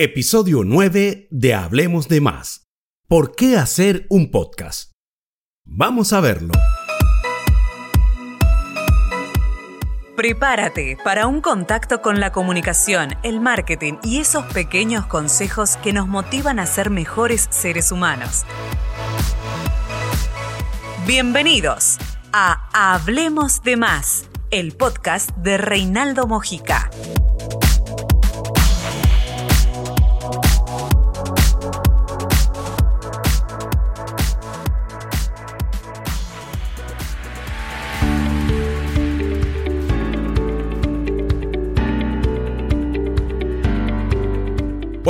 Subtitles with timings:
[0.00, 2.68] Episodio 9 de Hablemos de Más.
[3.08, 4.92] ¿Por qué hacer un podcast?
[5.64, 6.52] Vamos a verlo.
[10.14, 16.06] Prepárate para un contacto con la comunicación, el marketing y esos pequeños consejos que nos
[16.06, 18.44] motivan a ser mejores seres humanos.
[21.08, 21.98] Bienvenidos
[22.32, 26.88] a Hablemos de Más, el podcast de Reinaldo Mojica.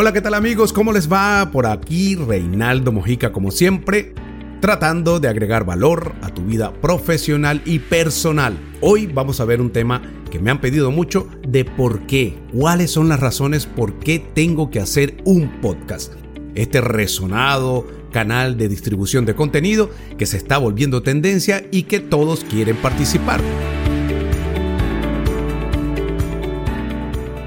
[0.00, 0.72] Hola, ¿qué tal amigos?
[0.72, 1.50] ¿Cómo les va?
[1.50, 4.14] Por aquí Reinaldo Mojica, como siempre,
[4.60, 8.56] tratando de agregar valor a tu vida profesional y personal.
[8.80, 12.92] Hoy vamos a ver un tema que me han pedido mucho de por qué, cuáles
[12.92, 16.12] son las razones por qué tengo que hacer un podcast.
[16.54, 22.44] Este resonado canal de distribución de contenido que se está volviendo tendencia y que todos
[22.44, 23.40] quieren participar.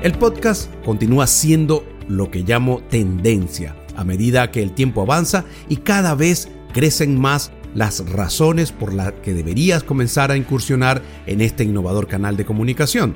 [0.03, 5.77] El podcast continúa siendo lo que llamo tendencia, a medida que el tiempo avanza y
[5.77, 11.63] cada vez crecen más las razones por las que deberías comenzar a incursionar en este
[11.63, 13.16] innovador canal de comunicación.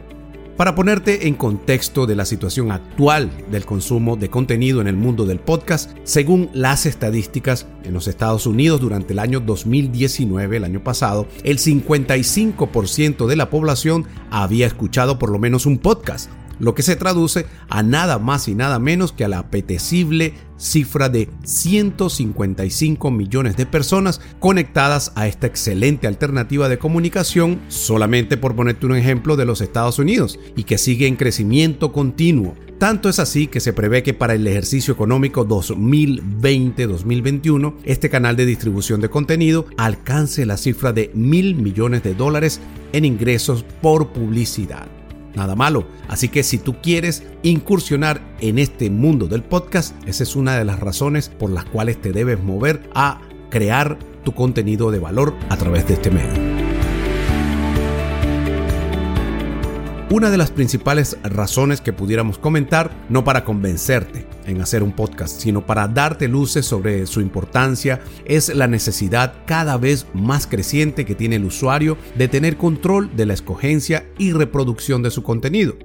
[0.57, 5.25] Para ponerte en contexto de la situación actual del consumo de contenido en el mundo
[5.25, 10.81] del podcast, según las estadísticas en los Estados Unidos durante el año 2019, el año
[10.81, 16.83] pasado, el 55% de la población había escuchado por lo menos un podcast lo que
[16.83, 23.11] se traduce a nada más y nada menos que a la apetecible cifra de 155
[23.11, 29.35] millones de personas conectadas a esta excelente alternativa de comunicación, solamente por ponerte un ejemplo
[29.35, 32.55] de los Estados Unidos, y que sigue en crecimiento continuo.
[32.77, 38.45] Tanto es así que se prevé que para el ejercicio económico 2020-2021, este canal de
[38.45, 42.59] distribución de contenido alcance la cifra de mil millones de dólares
[42.91, 44.89] en ingresos por publicidad
[45.35, 45.87] nada malo.
[46.07, 50.65] Así que si tú quieres incursionar en este mundo del podcast, esa es una de
[50.65, 55.57] las razones por las cuales te debes mover a crear tu contenido de valor a
[55.57, 56.55] través de este medio.
[60.09, 65.39] Una de las principales razones que pudiéramos comentar, no para convencerte en hacer un podcast,
[65.39, 71.15] sino para darte luces sobre su importancia, es la necesidad cada vez más creciente que
[71.15, 75.77] tiene el usuario de tener control de la escogencia y reproducción de su contenido.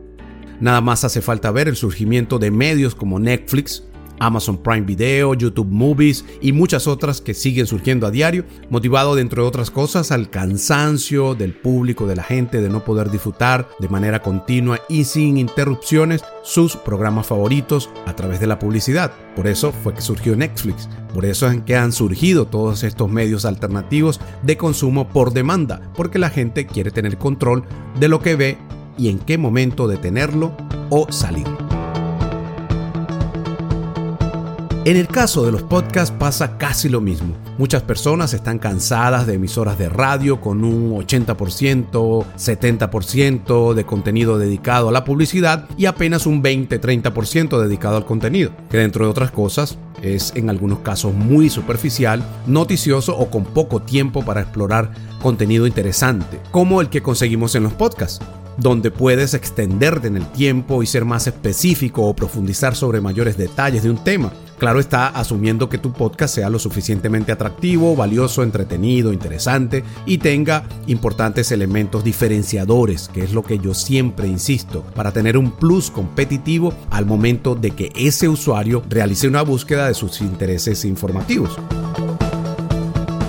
[0.60, 3.84] Nada más hace falta ver el surgimiento de medios como Netflix,
[4.20, 9.22] Amazon Prime Video, YouTube Movies y muchas otras que siguen surgiendo a diario, motivado de
[9.22, 13.88] entre otras cosas al cansancio del público, de la gente, de no poder disfrutar de
[13.88, 19.12] manera continua y sin interrupciones sus programas favoritos a través de la publicidad.
[19.34, 23.44] Por eso fue que surgió Netflix, por eso es que han surgido todos estos medios
[23.44, 27.64] alternativos de consumo por demanda, porque la gente quiere tener control
[27.98, 28.58] de lo que ve
[28.98, 30.52] y en qué momento detenerlo
[30.90, 31.46] o salir.
[34.86, 37.36] En el caso de los podcasts pasa casi lo mismo.
[37.58, 44.88] Muchas personas están cansadas de emisoras de radio con un 80%, 70% de contenido dedicado
[44.88, 49.76] a la publicidad y apenas un 20-30% dedicado al contenido, que dentro de otras cosas
[50.00, 56.40] es en algunos casos muy superficial, noticioso o con poco tiempo para explorar contenido interesante,
[56.50, 58.24] como el que conseguimos en los podcasts
[58.56, 63.82] donde puedes extenderte en el tiempo y ser más específico o profundizar sobre mayores detalles
[63.82, 64.32] de un tema.
[64.60, 70.64] Claro está, asumiendo que tu podcast sea lo suficientemente atractivo, valioso, entretenido, interesante y tenga
[70.86, 76.74] importantes elementos diferenciadores, que es lo que yo siempre insisto, para tener un plus competitivo
[76.90, 81.56] al momento de que ese usuario realice una búsqueda de sus intereses informativos.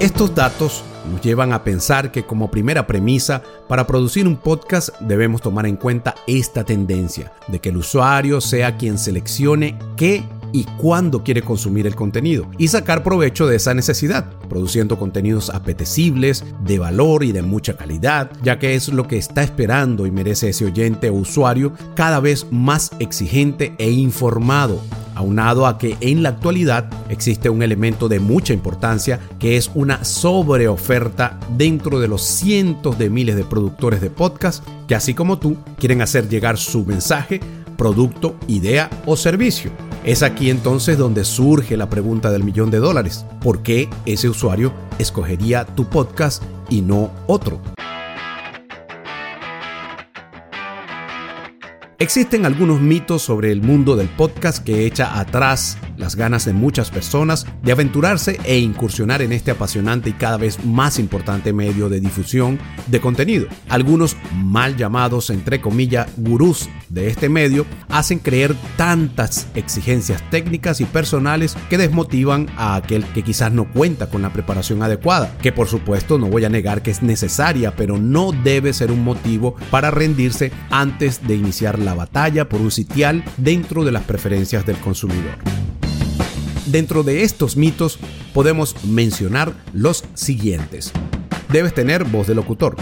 [0.01, 5.41] Estos datos nos llevan a pensar que como primera premisa para producir un podcast debemos
[5.41, 11.23] tomar en cuenta esta tendencia de que el usuario sea quien seleccione qué y cuándo
[11.23, 17.23] quiere consumir el contenido y sacar provecho de esa necesidad, produciendo contenidos apetecibles, de valor
[17.23, 21.09] y de mucha calidad, ya que es lo que está esperando y merece ese oyente
[21.09, 24.81] o usuario cada vez más exigente e informado
[25.15, 30.03] aunado a que en la actualidad existe un elemento de mucha importancia que es una
[30.03, 35.57] sobreoferta dentro de los cientos de miles de productores de podcast que así como tú
[35.77, 37.39] quieren hacer llegar su mensaje,
[37.77, 39.71] producto, idea o servicio.
[40.03, 43.23] Es aquí entonces donde surge la pregunta del millón de dólares.
[43.39, 47.61] ¿Por qué ese usuario escogería tu podcast y no otro?
[51.99, 56.89] Existen algunos mitos sobre el mundo del podcast que echa atrás las ganas de muchas
[56.89, 61.99] personas de aventurarse e incursionar en este apasionante y cada vez más importante medio de
[61.99, 62.57] difusión
[62.87, 63.45] de contenido.
[63.69, 70.85] Algunos mal llamados, entre comillas, gurús de este medio hacen creer tantas exigencias técnicas y
[70.85, 75.67] personales que desmotivan a aquel que quizás no cuenta con la preparación adecuada, que por
[75.67, 79.91] supuesto no voy a negar que es necesaria, pero no debe ser un motivo para
[79.91, 85.37] rendirse antes de iniciar la batalla por un sitial dentro de las preferencias del consumidor.
[86.65, 87.99] Dentro de estos mitos
[88.33, 90.91] podemos mencionar los siguientes.
[91.49, 92.77] Debes tener voz de locutor.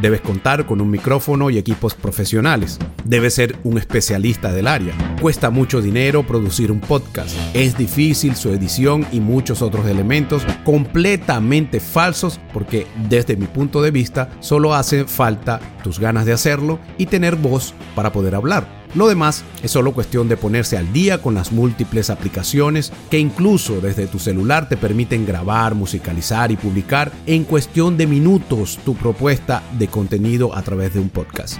[0.00, 2.78] Debes contar con un micrófono y equipos profesionales.
[3.04, 4.94] Debes ser un especialista del área.
[5.20, 7.36] Cuesta mucho dinero producir un podcast.
[7.54, 13.90] Es difícil su edición y muchos otros elementos completamente falsos porque desde mi punto de
[13.90, 18.83] vista solo hace falta tus ganas de hacerlo y tener voz para poder hablar.
[18.94, 23.80] Lo demás es solo cuestión de ponerse al día con las múltiples aplicaciones que incluso
[23.80, 29.62] desde tu celular te permiten grabar, musicalizar y publicar en cuestión de minutos tu propuesta
[29.78, 31.58] de contenido a través de un podcast.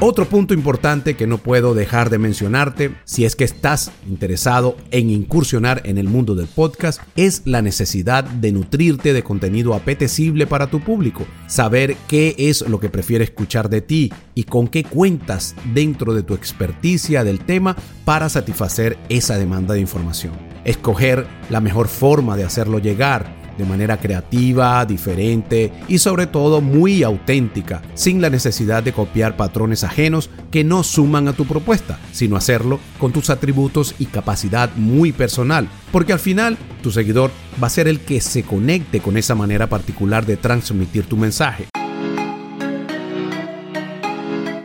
[0.00, 5.10] Otro punto importante que no puedo dejar de mencionarte, si es que estás interesado en
[5.10, 10.68] incursionar en el mundo del podcast, es la necesidad de nutrirte de contenido apetecible para
[10.68, 15.56] tu público, saber qué es lo que prefiere escuchar de ti y con qué cuentas
[15.74, 17.74] dentro de tu experticia del tema
[18.04, 20.34] para satisfacer esa demanda de información.
[20.64, 27.02] Escoger la mejor forma de hacerlo llegar de manera creativa, diferente y sobre todo muy
[27.02, 32.36] auténtica, sin la necesidad de copiar patrones ajenos que no suman a tu propuesta, sino
[32.36, 37.30] hacerlo con tus atributos y capacidad muy personal, porque al final tu seguidor
[37.62, 41.66] va a ser el que se conecte con esa manera particular de transmitir tu mensaje.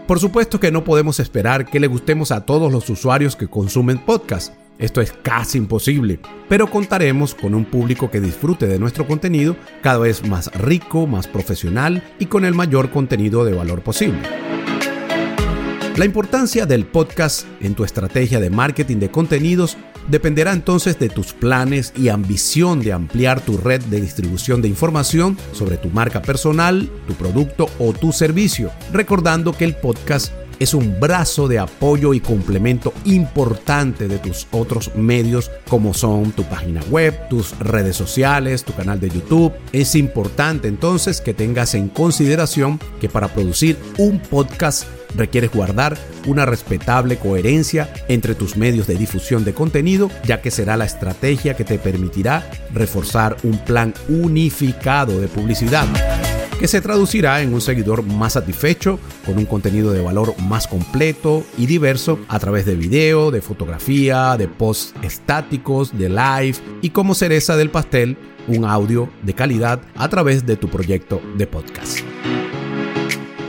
[0.07, 3.97] Por supuesto que no podemos esperar que le gustemos a todos los usuarios que consumen
[3.97, 9.55] podcast esto es casi imposible, pero contaremos con un público que disfrute de nuestro contenido
[9.81, 14.19] cada vez más rico, más profesional y con el mayor contenido de valor posible.
[15.95, 19.77] La importancia del podcast en tu estrategia de marketing de contenidos
[20.07, 25.37] dependerá entonces de tus planes y ambición de ampliar tu red de distribución de información
[25.51, 30.33] sobre tu marca personal, tu producto o tu servicio, recordando que el podcast
[30.63, 36.43] es un brazo de apoyo y complemento importante de tus otros medios como son tu
[36.43, 39.51] página web, tus redes sociales, tu canal de YouTube.
[39.73, 46.45] Es importante entonces que tengas en consideración que para producir un podcast requieres guardar una
[46.45, 51.65] respetable coherencia entre tus medios de difusión de contenido, ya que será la estrategia que
[51.65, 55.87] te permitirá reforzar un plan unificado de publicidad
[56.59, 61.43] que se traducirá en un seguidor más satisfecho, con un contenido de valor más completo
[61.57, 67.15] y diverso a través de video, de fotografía, de posts estáticos, de live y como
[67.15, 68.17] cereza del pastel,
[68.47, 71.99] un audio de calidad a través de tu proyecto de podcast.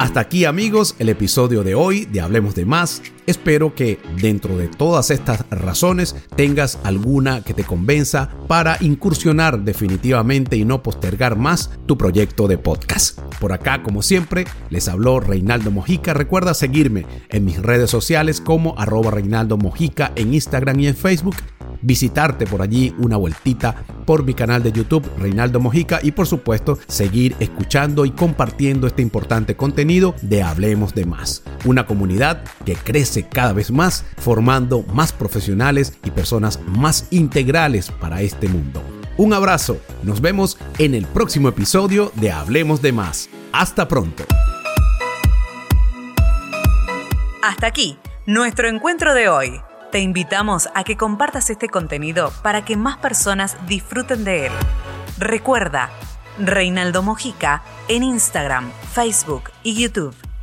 [0.05, 3.01] Hasta aquí amigos el episodio de hoy de Hablemos de Más.
[3.27, 10.59] Espero que dentro de todas estas razones tengas alguna que te convenza para incursionar definitivamente
[10.59, 13.19] y no postergar más tu proyecto de podcast.
[13.41, 16.13] Por acá, como siempre, les habló Reinaldo Mojica.
[16.13, 21.37] Recuerda seguirme en mis redes sociales como arroba Reinaldo Mojica en Instagram y en Facebook
[21.85, 26.79] visitarte por allí una vueltita por mi canal de YouTube Reinaldo Mojica y por supuesto
[26.89, 33.29] seguir escuchando y compartiendo este importante contenido de Hablemos de Más, una comunidad que crece
[33.29, 38.83] cada vez más formando más profesionales y personas más integrales para este mundo.
[39.17, 43.29] Un abrazo, nos vemos en el próximo episodio de Hablemos de Más.
[43.53, 44.25] Hasta pronto.
[47.43, 49.74] Hasta aquí, nuestro encuentro de hoy.
[49.95, 54.53] Te invitamos a que compartas este contenido para que más personas disfruten de él.
[55.19, 55.89] Recuerda,
[56.37, 60.34] Reinaldo Mojica en Instagram, Facebook y YouTube.